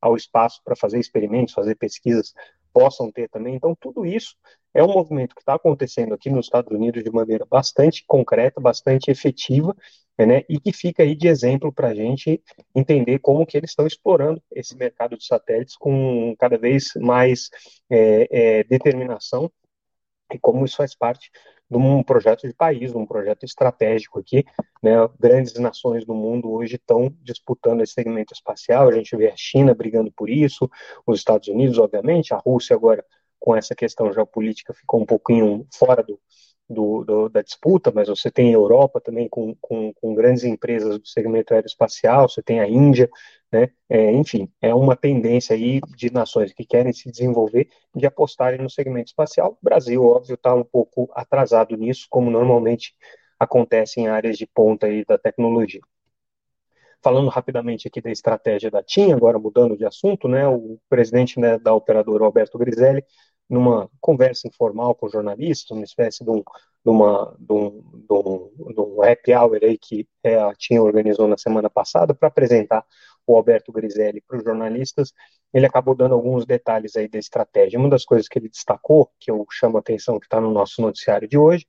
ao 0.00 0.14
espaço 0.14 0.60
para 0.62 0.76
fazer 0.76 0.98
experimentos, 1.00 1.54
fazer 1.54 1.74
pesquisas, 1.74 2.34
possam 2.76 3.10
ter 3.10 3.26
também. 3.30 3.54
Então, 3.54 3.74
tudo 3.74 4.04
isso 4.04 4.36
é 4.74 4.84
um 4.84 4.92
movimento 4.92 5.34
que 5.34 5.40
está 5.40 5.54
acontecendo 5.54 6.12
aqui 6.12 6.28
nos 6.28 6.44
Estados 6.44 6.70
Unidos 6.70 7.02
de 7.02 7.10
maneira 7.10 7.46
bastante 7.46 8.04
concreta, 8.06 8.60
bastante 8.60 9.10
efetiva, 9.10 9.74
né, 10.18 10.44
e 10.46 10.60
que 10.60 10.74
fica 10.74 11.02
aí 11.02 11.14
de 11.14 11.26
exemplo 11.26 11.72
para 11.72 11.88
a 11.88 11.94
gente 11.94 12.42
entender 12.74 13.18
como 13.20 13.46
que 13.46 13.56
eles 13.56 13.70
estão 13.70 13.86
explorando 13.86 14.42
esse 14.50 14.76
mercado 14.76 15.16
de 15.16 15.24
satélites 15.24 15.74
com 15.74 16.36
cada 16.38 16.58
vez 16.58 16.90
mais 16.96 17.48
é, 17.88 18.58
é, 18.58 18.64
determinação 18.64 19.50
e 20.30 20.38
como 20.38 20.62
isso 20.64 20.76
faz 20.76 20.94
parte 20.94 21.30
de 21.68 21.76
um 21.76 22.02
projeto 22.02 22.46
de 22.46 22.54
país, 22.54 22.94
um 22.94 23.06
projeto 23.06 23.44
estratégico 23.44 24.18
aqui. 24.18 24.44
Né? 24.82 24.92
Grandes 25.18 25.54
nações 25.54 26.04
do 26.04 26.14
mundo 26.14 26.50
hoje 26.50 26.76
estão 26.76 27.12
disputando 27.22 27.82
esse 27.82 27.92
segmento 27.92 28.32
espacial. 28.32 28.88
A 28.88 28.92
gente 28.92 29.16
vê 29.16 29.28
a 29.28 29.36
China 29.36 29.74
brigando 29.74 30.12
por 30.12 30.30
isso, 30.30 30.70
os 31.06 31.18
Estados 31.18 31.48
Unidos, 31.48 31.78
obviamente, 31.78 32.32
a 32.32 32.38
Rússia 32.38 32.74
agora 32.74 33.04
com 33.38 33.54
essa 33.54 33.74
questão 33.74 34.12
geopolítica 34.12 34.72
ficou 34.72 35.00
um 35.00 35.06
pouquinho 35.06 35.66
fora 35.72 36.02
do, 36.02 36.18
do, 36.68 37.04
do, 37.04 37.28
da 37.28 37.42
disputa, 37.42 37.92
mas 37.94 38.08
você 38.08 38.30
tem 38.30 38.50
a 38.50 38.54
Europa 38.54 39.00
também 39.00 39.28
com, 39.28 39.54
com, 39.60 39.92
com, 39.94 40.14
grandes 40.14 40.44
empresas 40.44 40.98
do 40.98 41.06
segmento 41.06 41.54
aeroespacial, 41.54 42.28
você 42.28 42.42
tem 42.42 42.60
a 42.60 42.68
Índia, 42.68 43.08
né? 43.52 43.70
É, 43.88 44.12
enfim, 44.12 44.50
é 44.60 44.74
uma 44.74 44.96
tendência 44.96 45.54
aí 45.54 45.80
de 45.96 46.12
nações 46.12 46.52
que 46.52 46.64
querem 46.64 46.92
se 46.92 47.10
desenvolver 47.10 47.68
de 47.94 48.06
apostarem 48.06 48.60
no 48.60 48.68
segmento 48.68 49.08
espacial. 49.08 49.52
O 49.52 49.64
Brasil, 49.64 50.02
óbvio, 50.02 50.34
está 50.34 50.54
um 50.54 50.64
pouco 50.64 51.08
atrasado 51.14 51.76
nisso, 51.76 52.06
como 52.10 52.30
normalmente 52.30 52.94
acontece 53.38 54.00
em 54.00 54.08
áreas 54.08 54.36
de 54.36 54.46
ponta 54.46 54.86
aí 54.86 55.04
da 55.04 55.16
tecnologia. 55.16 55.80
Falando 57.02 57.28
rapidamente 57.28 57.86
aqui 57.86 58.00
da 58.00 58.10
estratégia 58.10 58.70
da 58.70 58.82
TIM, 58.82 59.12
agora 59.12 59.38
mudando 59.38 59.76
de 59.76 59.84
assunto, 59.84 60.26
né, 60.26 60.48
o 60.48 60.80
presidente 60.88 61.38
né, 61.38 61.58
da 61.58 61.72
operadora, 61.72 62.24
Alberto 62.24 62.58
Griselli, 62.58 63.04
numa 63.48 63.88
conversa 64.00 64.48
informal 64.48 64.94
com 64.94 65.08
jornalistas, 65.08 65.70
uma 65.70 65.84
espécie 65.84 66.24
de 66.24 66.30
um, 66.30 66.42
de 66.42 66.90
uma, 66.90 67.36
de 67.38 67.52
um, 67.52 67.82
de 68.08 68.12
um, 68.12 68.72
de 68.74 68.80
um 68.80 69.02
happy 69.02 69.32
hour 69.34 69.58
aí 69.62 69.78
que 69.78 70.08
é, 70.22 70.38
a 70.38 70.52
TIM 70.54 70.78
organizou 70.78 71.28
na 71.28 71.36
semana 71.36 71.70
passada 71.70 72.14
para 72.14 72.28
apresentar 72.28 72.84
o 73.26 73.36
Alberto 73.36 73.72
Griselli 73.72 74.20
para 74.20 74.38
os 74.38 74.44
jornalistas, 74.44 75.12
ele 75.52 75.66
acabou 75.66 75.94
dando 75.94 76.14
alguns 76.14 76.46
detalhes 76.46 76.94
aí 76.96 77.08
da 77.08 77.18
estratégia. 77.18 77.78
Uma 77.78 77.88
das 77.88 78.04
coisas 78.04 78.28
que 78.28 78.38
ele 78.38 78.48
destacou, 78.48 79.10
que 79.18 79.30
eu 79.30 79.44
chamo 79.50 79.76
a 79.76 79.80
atenção 79.80 80.20
que 80.20 80.26
está 80.26 80.40
no 80.40 80.50
nosso 80.52 80.80
noticiário 80.80 81.26
de 81.26 81.36
hoje, 81.36 81.66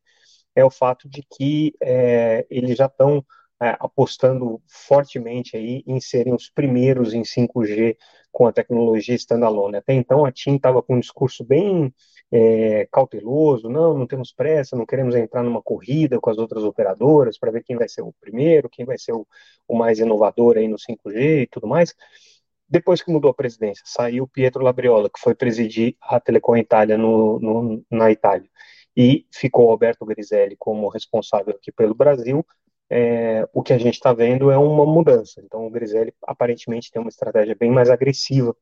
é 0.55 0.63
o 0.63 0.69
fato 0.69 1.09
de 1.09 1.23
que 1.23 1.73
é, 1.81 2.45
eles 2.49 2.77
já 2.77 2.85
estão 2.85 3.25
é, 3.61 3.75
apostando 3.79 4.61
fortemente 4.67 5.57
aí 5.57 5.83
em 5.87 5.99
serem 5.99 6.33
os 6.33 6.49
primeiros 6.49 7.13
em 7.13 7.23
5G 7.23 7.97
com 8.31 8.45
a 8.45 8.51
tecnologia 8.51 9.15
standalone. 9.15 9.77
Até 9.77 9.93
então 9.93 10.25
a 10.25 10.31
TIM 10.31 10.55
estava 10.57 10.81
com 10.83 10.95
um 10.95 10.99
discurso 10.99 11.43
bem 11.43 11.93
é, 12.31 12.87
cauteloso, 12.91 13.69
não, 13.69 13.97
não 13.97 14.05
temos 14.05 14.31
pressa, 14.31 14.75
não 14.75 14.85
queremos 14.85 15.15
entrar 15.15 15.43
numa 15.43 15.61
corrida 15.61 16.19
com 16.19 16.29
as 16.29 16.37
outras 16.37 16.63
operadoras 16.63 17.37
para 17.37 17.51
ver 17.51 17.63
quem 17.63 17.77
vai 17.77 17.87
ser 17.89 18.01
o 18.01 18.13
primeiro, 18.19 18.69
quem 18.69 18.85
vai 18.85 18.97
ser 18.97 19.13
o, 19.13 19.25
o 19.67 19.77
mais 19.77 19.99
inovador 19.99 20.57
aí 20.57 20.67
no 20.67 20.77
5G 20.77 21.43
e 21.43 21.47
tudo 21.47 21.67
mais. 21.67 21.95
Depois 22.69 23.01
que 23.01 23.11
mudou 23.11 23.31
a 23.31 23.33
presidência, 23.33 23.83
saiu 23.85 24.27
Pietro 24.27 24.61
Labriola, 24.61 25.09
que 25.09 25.19
foi 25.19 25.33
presidir 25.33 25.95
a 26.01 26.19
Telecom 26.19 26.57
Itália 26.57 26.97
no, 26.97 27.39
no, 27.39 27.85
na 27.89 28.11
Itália, 28.11 28.49
e 28.95 29.25
ficou 29.33 29.71
Alberto 29.71 30.05
Griselli 30.05 30.57
como 30.57 30.89
responsável 30.89 31.55
aqui 31.55 31.71
pelo 31.71 31.95
Brasil, 31.95 32.45
é, 32.89 33.47
o 33.53 33.61
que 33.61 33.73
a 33.73 33.77
gente 33.77 33.95
está 33.95 34.13
vendo 34.13 34.51
é 34.51 34.57
uma 34.57 34.85
mudança. 34.85 35.41
Então, 35.43 35.65
o 35.65 35.69
Griselli 35.69 36.13
aparentemente 36.23 36.91
tem 36.91 37.01
uma 37.01 37.09
estratégia 37.09 37.55
bem 37.55 37.71
mais 37.71 37.89
agressiva 37.89 38.55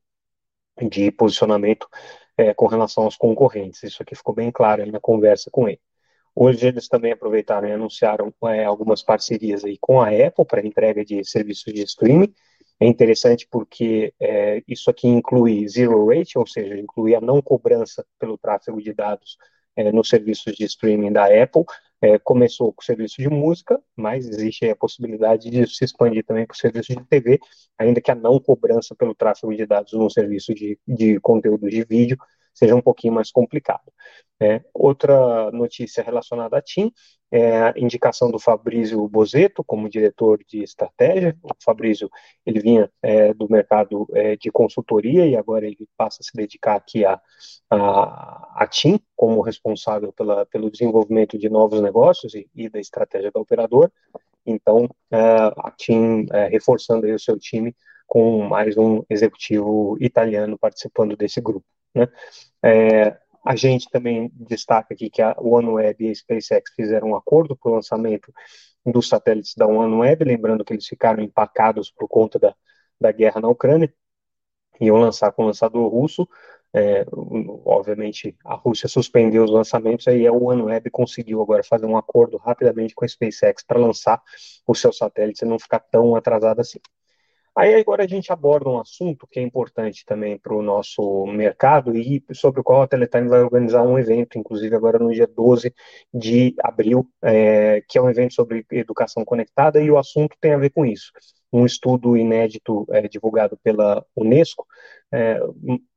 de 0.90 1.12
posicionamento 1.12 1.88
é, 2.38 2.54
com 2.54 2.68
relação 2.68 3.04
aos 3.06 3.16
concorrentes. 3.16 3.84
Isso 3.84 4.02
aqui 4.02 4.16
ficou 4.16 4.34
bem 4.34 4.52
claro 4.52 4.86
na 4.92 5.00
conversa 5.00 5.50
com 5.52 5.68
ele. 5.70 5.80
Hoje 6.36 6.68
eles 6.68 6.90
também 6.90 7.14
aproveitaram 7.14 7.68
e 7.68 7.72
anunciaram 7.72 8.34
é, 8.44 8.66
algumas 8.66 9.02
parcerias 9.02 9.64
aí 9.64 9.78
com 9.80 10.02
a 10.02 10.10
Apple 10.10 10.46
para 10.46 10.66
entrega 10.66 11.06
de 11.06 11.24
serviços 11.24 11.74
de 11.74 11.84
streaming. 11.84 12.34
É 12.78 12.86
interessante 12.86 13.48
porque 13.50 14.14
é, 14.20 14.62
isso 14.68 14.90
aqui 14.90 15.08
inclui 15.08 15.66
zero 15.70 16.08
rate, 16.08 16.38
ou 16.38 16.46
seja, 16.46 16.78
inclui 16.78 17.16
a 17.16 17.22
não 17.22 17.42
cobrança 17.42 18.06
pelo 18.20 18.38
tráfego 18.38 18.82
de 18.82 18.94
dados 18.94 19.38
é, 19.78 19.94
nos 19.94 20.10
serviços 20.10 20.54
de 20.56 20.66
streaming 20.66 21.14
da 21.14 21.26
Apple. 21.26 21.64
É, 22.06 22.20
começou 22.20 22.72
com 22.72 22.84
o 22.84 22.86
serviço 22.86 23.20
de 23.20 23.28
música, 23.28 23.82
mas 23.96 24.30
existe 24.30 24.70
a 24.70 24.76
possibilidade 24.76 25.50
de 25.50 25.66
se 25.66 25.84
expandir 25.84 26.24
também 26.24 26.46
para 26.46 26.54
o 26.54 26.58
serviço 26.58 26.96
de 26.96 27.04
TV, 27.04 27.40
ainda 27.80 28.00
que 28.00 28.12
a 28.12 28.16
não 28.16 28.40
cobrança 28.40 28.94
pelo 28.94 29.16
tráfego 29.16 29.56
de 29.56 29.66
dados 29.66 29.92
no 29.94 30.08
serviço 30.08 30.54
de, 30.54 30.78
de 30.88 31.20
conteúdo 31.20 31.68
de 31.68 31.84
vídeo 31.84 32.16
seja 32.56 32.76
um 32.76 32.82
pouquinho 32.82 33.14
mais 33.14 33.32
complicado. 33.32 33.92
É, 34.42 34.62
outra 34.74 35.50
notícia 35.52 36.04
relacionada 36.04 36.58
a 36.58 36.62
TIM 36.62 36.92
é 37.32 37.58
a 37.58 37.74
indicação 37.78 38.30
do 38.30 38.38
Fabrício 38.38 39.08
Bozeto 39.08 39.64
como 39.64 39.90
diretor 39.90 40.40
de 40.48 40.62
estratégia. 40.62 41.38
O 41.42 41.50
Fabrício 41.64 42.10
ele 42.46 42.60
vinha 42.60 42.92
é, 43.02 43.34
do 43.34 43.50
mercado 43.50 44.08
é, 44.14 44.36
de 44.36 44.52
consultoria 44.52 45.26
e 45.28 45.36
agora 45.36 45.66
ele 45.66 45.88
passa 45.98 46.20
a 46.22 46.24
se 46.24 46.32
dedicar 46.34 46.76
aqui 46.76 47.06
a, 47.06 47.20
a, 47.70 48.64
a 48.64 48.68
TIM 48.68 49.00
como 49.16 49.42
responsável 49.42 50.12
pela, 50.12 50.46
pelo 50.46 50.70
desenvolvimento 50.70 51.38
de 51.38 51.50
novos 51.50 51.82
negócios 51.82 52.34
e, 52.36 52.50
e 52.54 52.70
da 52.70 52.80
estratégia 52.80 53.32
da 53.32 53.40
operadora. 53.40 53.92
Então, 54.46 54.88
é, 55.12 55.18
a 55.18 55.72
TIM 55.76 56.26
é, 56.32 56.48
reforçando 56.48 57.08
o 57.08 57.20
seu 57.20 57.38
time 57.40 57.76
com 58.06 58.44
mais 58.48 58.78
um 58.78 59.04
executivo 59.10 59.98
italiano 60.00 60.58
participando 60.58 61.16
desse 61.18 61.42
grupo. 61.42 61.66
Né? 61.96 62.08
É, 62.64 63.18
a 63.46 63.56
gente 63.56 63.90
também 63.90 64.32
destaca 64.34 64.94
aqui 64.94 65.10
que 65.10 65.22
a 65.22 65.36
OneWeb 65.40 66.06
e 66.06 66.10
a 66.10 66.16
SpaceX 66.16 66.74
fizeram 66.76 67.10
um 67.10 67.16
acordo 67.16 67.56
para 67.56 67.72
o 67.72 67.76
lançamento 67.76 68.34
dos 68.86 69.08
satélites 69.08 69.54
da 69.56 69.68
OneWeb, 69.68 70.24
lembrando 70.24 70.66
que 70.66 70.74
eles 70.74 70.88
ficaram 70.88 71.24
empacados 71.24 71.92
por 71.92 72.08
conta 72.08 72.40
da, 72.40 72.56
da 73.00 73.12
guerra 73.12 73.42
na 73.42 73.48
Ucrânia, 73.48 73.94
iam 74.80 74.98
lançar 74.98 75.32
com 75.32 75.44
o 75.44 75.46
lançador 75.46 75.88
russo, 75.88 76.28
é, 76.74 77.06
obviamente 77.66 78.36
a 78.44 78.56
Rússia 78.56 78.90
suspendeu 78.90 79.44
os 79.44 79.52
lançamentos, 79.52 80.08
aí 80.08 80.28
a 80.28 80.34
OneWeb 80.34 80.90
conseguiu 80.90 81.42
agora 81.42 81.64
fazer 81.64 81.86
um 81.86 81.96
acordo 81.96 82.38
rapidamente 82.38 82.94
com 82.94 83.06
a 83.06 83.08
SpaceX 83.08 83.64
para 83.64 83.80
lançar 83.80 84.22
os 84.68 84.82
seus 84.82 84.98
satélites 84.98 85.42
e 85.42 85.46
não 85.46 85.58
ficar 85.58 85.80
tão 85.80 86.16
atrasado 86.16 86.60
assim. 86.60 86.80
Aí 87.56 87.74
agora 87.74 88.04
a 88.04 88.08
gente 88.08 88.34
aborda 88.34 88.70
um 88.70 88.80
assunto 88.80 89.26
que 89.32 89.40
é 89.40 89.42
importante 89.42 90.04
também 90.06 90.38
para 90.38 90.54
o 90.54 90.62
nosso 90.62 91.26
mercado 91.28 91.96
e 91.96 92.22
sobre 92.34 92.60
o 92.60 92.64
qual 92.64 92.82
a 92.82 92.88
Teletime 92.88 93.30
vai 93.30 93.42
organizar 93.42 93.82
um 93.82 93.98
evento, 93.98 94.38
inclusive 94.38 94.76
agora 94.76 95.00
no 95.00 95.14
dia 95.14 95.26
12 95.26 95.74
de 96.14 96.54
abril, 96.60 97.10
é, 97.24 97.82
que 97.88 97.98
é 97.98 98.02
um 98.02 98.10
evento 98.10 98.34
sobre 98.34 98.66
educação 98.72 99.24
conectada 99.24 99.82
e 99.82 99.90
o 99.90 99.98
assunto 99.98 100.36
tem 100.42 100.52
a 100.54 100.58
ver 100.58 100.72
com 100.72 100.86
isso. 100.86 101.14
Um 101.52 101.66
estudo 101.66 102.18
inédito 102.18 102.86
é, 102.90 103.08
divulgado 103.08 103.58
pela 103.64 104.06
Unesco 104.14 104.68
é, 105.10 105.40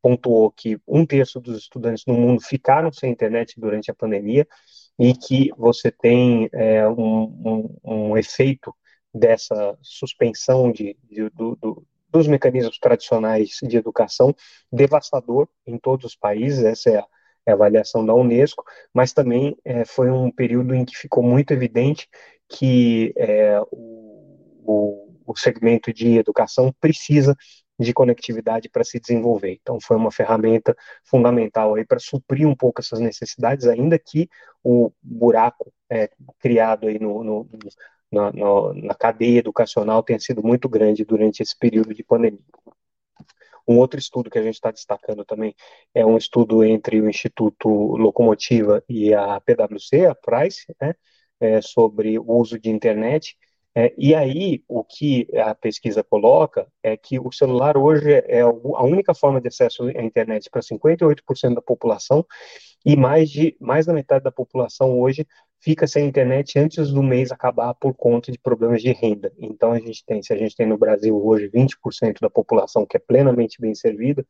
pontuou 0.00 0.53
que 0.53 0.79
um 0.87 1.05
terço 1.05 1.41
dos 1.41 1.59
estudantes 1.59 2.05
no 2.07 2.15
mundo 2.15 2.41
ficaram 2.41 2.93
sem 2.93 3.11
internet 3.11 3.59
durante 3.59 3.91
a 3.91 3.95
pandemia 3.95 4.47
e 4.97 5.12
que 5.12 5.50
você 5.59 5.91
tem 5.91 6.49
é, 6.53 6.88
um, 6.88 7.25
um, 7.45 7.77
um 7.83 8.17
efeito 8.17 8.73
dessa 9.12 9.77
suspensão 9.83 10.71
de, 10.71 10.97
de 11.05 11.29
do, 11.31 11.57
do, 11.57 11.87
dos 12.11 12.27
mecanismos 12.27 12.79
tradicionais 12.79 13.59
de 13.62 13.77
educação 13.77 14.35
devastador 14.73 15.49
em 15.67 15.79
todos 15.79 16.07
os 16.07 16.17
países, 16.17 16.65
essa 16.65 16.91
é 16.91 16.97
a, 16.99 17.07
é 17.47 17.50
a 17.50 17.55
avaliação 17.55 18.05
da 18.05 18.15
Unesco, 18.15 18.65
mas 18.93 19.12
também 19.12 19.57
é, 19.65 19.85
foi 19.85 20.11
um 20.11 20.31
período 20.31 20.75
em 20.75 20.85
que 20.85 20.97
ficou 20.97 21.23
muito 21.23 21.53
evidente 21.53 22.09
que 22.49 23.12
é, 23.17 23.61
o, 23.71 25.15
o, 25.27 25.37
segmento 25.37 25.93
de 25.93 26.17
educação 26.17 26.75
precisa 26.81 27.37
de 27.79 27.93
conectividade 27.93 28.69
para 28.69 28.83
se 28.83 28.99
desenvolver. 28.99 29.59
Então, 29.61 29.79
foi 29.81 29.97
uma 29.97 30.11
ferramenta 30.11 30.75
fundamental 31.05 31.75
aí 31.75 31.85
para 31.85 31.99
suprir 31.99 32.49
um 32.49 32.57
pouco 32.57 32.81
essas 32.81 32.99
necessidades, 32.99 33.67
ainda 33.67 33.99
que 33.99 34.29
o 34.65 34.91
buraco 35.00 35.73
é, 35.91 36.11
criado 36.41 36.88
aí 36.88 36.99
no, 36.99 37.23
no, 37.23 37.49
na, 38.11 38.33
na, 38.33 38.75
na 38.75 38.95
cadeia 38.95 39.38
educacional 39.38 40.03
tenha 40.03 40.19
sido 40.19 40.43
muito 40.43 40.69
grande 40.69 41.05
durante 41.05 41.43
esse 41.43 41.57
período 41.57 41.95
de 41.95 42.03
pandemia. 42.03 42.41
Um 43.67 43.79
outro 43.79 43.99
estudo 43.99 44.31
que 44.31 44.38
a 44.38 44.43
gente 44.43 44.55
está 44.55 44.71
destacando 44.71 45.27
também 45.27 45.55
é 45.95 46.05
um 46.05 46.17
estudo 46.17 46.65
entre 46.65 47.00
o 47.00 47.09
Instituto 47.09 47.69
Locomotiva 47.69 48.83
e 48.88 49.12
a 49.12 49.38
PwC, 49.41 50.07
a 50.07 50.15
Price, 50.15 50.75
né, 50.81 50.95
é, 51.38 51.61
sobre 51.61 52.19
o 52.19 52.33
uso 52.33 52.59
de 52.59 52.71
internet. 52.71 53.37
É, 53.75 53.95
e 53.99 54.15
aí, 54.15 54.65
o 54.67 54.83
que 54.83 55.29
a 55.37 55.55
pesquisa 55.55 56.03
coloca 56.03 56.67
é 56.83 56.97
que 56.97 57.21
o 57.21 57.31
celular 57.31 57.77
hoje 57.77 58.11
é 58.11 58.41
a 58.41 58.83
única 58.83 59.15
forma 59.15 59.41
de 59.41 59.49
acesso 59.49 59.85
à 59.85 60.03
internet 60.03 60.49
para 60.50 60.62
58% 60.62 61.55
da 61.55 61.62
população 61.62 62.27
e 62.85 62.97
mais 62.97 63.31
de 63.31 63.57
mais 63.61 63.87
da 63.87 63.93
metade 63.93 64.25
da 64.25 64.33
população 64.33 64.99
hoje 64.99 65.27
fica 65.61 65.87
sem 65.87 66.07
internet 66.07 66.59
antes 66.59 66.91
do 66.91 67.03
mês 67.03 67.33
acabar 67.33 67.75
por 67.75 67.95
conta 67.95 68.31
de 68.31 68.38
problemas 68.38 68.83
de 68.83 68.93
renda. 68.93 69.33
Então 69.38 69.73
a 69.73 69.79
gente 69.79 70.05
tem, 70.05 70.23
se 70.23 70.33
a 70.33 70.37
gente 70.37 70.57
tem 70.57 70.67
no 70.67 70.79
Brasil 70.79 71.17
hoje 71.25 71.49
20% 71.49 72.21
da 72.21 72.31
população 72.31 72.87
que 72.87 72.97
é 72.97 73.00
plenamente 73.00 73.61
bem 73.61 73.75
servida, 73.75 74.25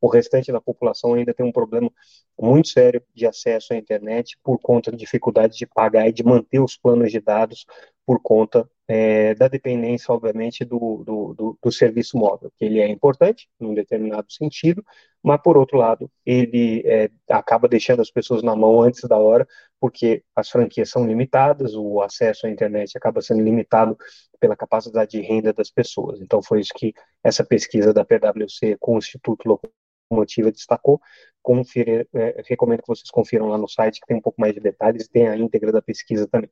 o 0.00 0.08
restante 0.08 0.50
da 0.50 0.60
população 0.60 1.14
ainda 1.14 1.34
tem 1.34 1.44
um 1.44 1.52
problema 1.52 1.92
muito 2.40 2.68
sério 2.68 3.02
de 3.14 3.26
acesso 3.26 3.74
à 3.74 3.76
internet 3.76 4.38
por 4.42 4.58
conta 4.58 4.90
da 4.90 4.96
dificuldade 4.96 5.56
de 5.56 5.66
pagar 5.66 6.08
e 6.08 6.12
de 6.12 6.24
manter 6.24 6.60
os 6.60 6.76
planos 6.76 7.12
de 7.12 7.20
dados 7.20 7.66
por 8.06 8.20
conta 8.22 8.68
é, 8.92 9.36
da 9.36 9.46
dependência, 9.46 10.12
obviamente, 10.12 10.64
do, 10.64 11.04
do, 11.06 11.34
do, 11.34 11.58
do, 11.62 11.70
serviço 11.70 12.18
móvel, 12.18 12.50
que 12.58 12.64
ele 12.64 12.80
é 12.80 12.88
importante, 12.88 13.48
num 13.58 13.72
determinado 13.72 14.32
sentido, 14.32 14.84
mas, 15.22 15.40
por 15.40 15.56
outro 15.56 15.78
lado, 15.78 16.10
ele 16.26 16.82
é, 16.84 17.08
acaba 17.30 17.68
deixando 17.68 18.02
as 18.02 18.10
pessoas 18.10 18.42
na 18.42 18.56
mão 18.56 18.82
antes 18.82 19.08
da 19.08 19.16
hora, 19.16 19.46
porque 19.78 20.24
as 20.34 20.50
franquias 20.50 20.90
são 20.90 21.06
limitadas, 21.06 21.76
o 21.76 22.00
acesso 22.00 22.48
à 22.48 22.50
internet 22.50 22.98
acaba 22.98 23.22
sendo 23.22 23.44
limitado 23.44 23.96
pela 24.40 24.56
capacidade 24.56 25.12
de 25.12 25.20
renda 25.20 25.52
das 25.52 25.70
pessoas. 25.70 26.20
Então, 26.20 26.42
foi 26.42 26.58
isso 26.58 26.72
que 26.74 26.92
essa 27.22 27.44
pesquisa 27.44 27.94
da 27.94 28.04
PwC 28.04 28.76
com 28.80 28.96
o 28.96 28.98
Instituto 28.98 29.60
Locomotiva 30.10 30.50
destacou. 30.50 31.00
Confira, 31.40 32.08
é, 32.12 32.42
recomendo 32.44 32.82
que 32.82 32.88
vocês 32.88 33.08
confiram 33.08 33.46
lá 33.46 33.56
no 33.56 33.68
site, 33.68 34.00
que 34.00 34.06
tem 34.08 34.16
um 34.16 34.20
pouco 34.20 34.40
mais 34.40 34.52
de 34.52 34.58
detalhes, 34.58 35.06
tem 35.06 35.28
a 35.28 35.36
íntegra 35.36 35.70
da 35.70 35.80
pesquisa 35.80 36.26
também. 36.26 36.50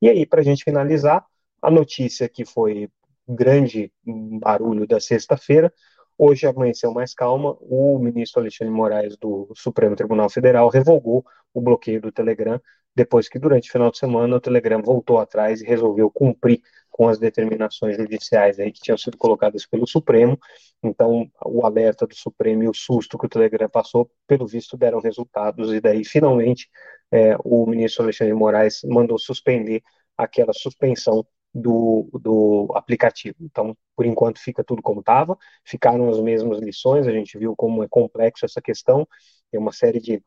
E 0.00 0.08
aí, 0.08 0.24
para 0.24 0.40
a 0.40 0.44
gente 0.44 0.62
finalizar, 0.62 1.26
a 1.64 1.70
notícia 1.70 2.28
que 2.28 2.44
foi 2.44 2.90
grande 3.26 3.90
barulho 4.06 4.86
da 4.86 5.00
sexta-feira, 5.00 5.72
hoje 6.18 6.46
amanheceu 6.46 6.92
mais 6.92 7.14
calma, 7.14 7.56
o 7.60 7.98
ministro 7.98 8.40
Alexandre 8.40 8.72
Moraes 8.72 9.16
do 9.16 9.50
Supremo 9.54 9.96
Tribunal 9.96 10.28
Federal 10.28 10.68
revogou 10.68 11.24
o 11.54 11.62
bloqueio 11.62 12.02
do 12.02 12.12
Telegram, 12.12 12.60
depois 12.94 13.28
que 13.28 13.38
durante 13.38 13.70
o 13.70 13.72
final 13.72 13.90
de 13.90 13.96
semana 13.96 14.36
o 14.36 14.40
Telegram 14.40 14.82
voltou 14.82 15.18
atrás 15.18 15.62
e 15.62 15.66
resolveu 15.66 16.10
cumprir 16.10 16.60
com 16.90 17.08
as 17.08 17.18
determinações 17.18 17.96
judiciais 17.96 18.60
aí 18.60 18.70
que 18.70 18.80
tinham 18.80 18.98
sido 18.98 19.16
colocadas 19.16 19.66
pelo 19.66 19.86
Supremo. 19.86 20.38
Então, 20.82 21.26
o 21.44 21.64
alerta 21.64 22.06
do 22.06 22.14
Supremo 22.14 22.62
e 22.62 22.68
o 22.68 22.74
susto 22.74 23.18
que 23.18 23.26
o 23.26 23.28
Telegram 23.28 23.70
passou, 23.70 24.08
pelo 24.26 24.46
visto, 24.46 24.76
deram 24.76 25.00
resultados, 25.00 25.72
e 25.72 25.80
daí, 25.80 26.04
finalmente, 26.04 26.68
é, 27.10 27.36
o 27.42 27.66
ministro 27.66 28.04
Alexandre 28.04 28.34
Moraes 28.34 28.82
mandou 28.84 29.18
suspender 29.18 29.82
aquela 30.16 30.52
suspensão 30.52 31.26
do, 31.54 32.08
do 32.20 32.72
aplicativo. 32.74 33.36
Então, 33.40 33.76
por 33.96 34.06
enquanto, 34.06 34.40
fica 34.40 34.64
tudo 34.64 34.82
como 34.82 35.00
estava, 35.00 35.38
ficaram 35.64 36.08
as 36.08 36.20
mesmas 36.20 36.58
lições, 36.60 37.06
a 37.06 37.12
gente 37.12 37.38
viu 37.38 37.54
como 37.56 37.84
é 37.84 37.88
complexo 37.88 38.44
essa 38.44 38.60
questão, 38.60 39.06
tem 39.50 39.60
uma 39.60 39.72
série 39.72 40.00
de 40.00 40.22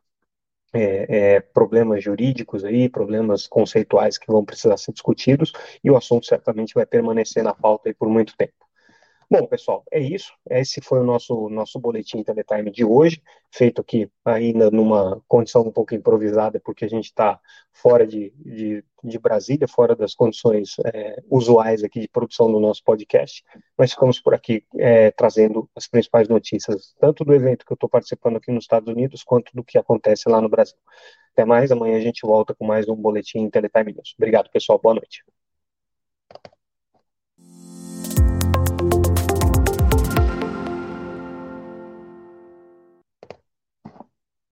é, 0.73 1.35
é, 1.35 1.39
problemas 1.39 2.03
jurídicos 2.03 2.63
aí, 2.63 2.89
problemas 2.89 3.47
conceituais 3.47 4.17
que 4.17 4.27
vão 4.27 4.45
precisar 4.45 4.77
ser 4.77 4.93
discutidos, 4.93 5.51
e 5.83 5.91
o 5.91 5.97
assunto 5.97 6.25
certamente 6.27 6.73
vai 6.73 6.85
permanecer 6.85 7.43
na 7.43 7.53
pauta 7.53 7.93
por 7.97 8.09
muito 8.09 8.35
tempo. 8.37 8.66
Bom, 9.29 9.45
pessoal, 9.45 9.83
é 9.91 9.99
isso. 9.99 10.31
Esse 10.49 10.79
foi 10.79 11.01
o 11.01 11.03
nosso, 11.03 11.49
nosso 11.49 11.77
boletim 11.77 12.23
Teletime 12.23 12.71
de 12.71 12.85
hoje, 12.85 13.21
feito 13.51 13.81
aqui 13.81 14.09
ainda 14.23 14.71
numa 14.71 15.21
condição 15.27 15.63
um 15.63 15.71
pouco 15.71 15.93
improvisada, 15.93 16.61
porque 16.61 16.85
a 16.85 16.87
gente 16.87 17.05
está 17.05 17.37
fora 17.73 18.07
de, 18.07 18.31
de, 18.37 18.85
de, 19.03 19.19
Brasília, 19.19 19.67
fora 19.67 19.97
das 19.97 20.15
condições 20.15 20.77
é, 20.93 21.21
usuais 21.29 21.83
aqui 21.83 21.99
de 21.99 22.07
produção 22.07 22.49
do 22.49 22.57
nosso 22.57 22.81
podcast, 22.85 23.43
mas 23.77 23.91
ficamos 23.91 24.17
por 24.21 24.33
aqui 24.33 24.63
é, 24.77 25.11
trazendo 25.11 25.69
as 25.75 25.87
principais 25.87 26.29
notícias, 26.29 26.95
tanto 26.97 27.25
do 27.25 27.33
evento 27.33 27.65
que 27.65 27.73
eu 27.73 27.75
estou 27.75 27.89
participando 27.89 28.37
aqui 28.37 28.49
nos 28.49 28.63
Estados 28.63 28.87
Unidos, 28.87 29.23
quanto 29.25 29.51
do 29.53 29.63
que 29.63 29.77
acontece 29.77 30.29
lá 30.29 30.39
no 30.39 30.47
Brasil. 30.47 30.77
Até 31.33 31.43
mais, 31.43 31.69
amanhã 31.69 31.97
a 31.97 32.01
gente 32.01 32.25
volta 32.25 32.55
com 32.55 32.65
mais 32.65 32.87
um 32.87 32.95
boletim 32.95 33.49
Teletime 33.49 33.91
News. 33.91 34.15
Obrigado, 34.17 34.49
pessoal. 34.49 34.79
Boa 34.81 34.95
noite. 34.95 35.21